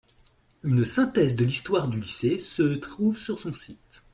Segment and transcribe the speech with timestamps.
[0.63, 4.01] Une synthèse de l'histoire du lycée se trouve sur son site.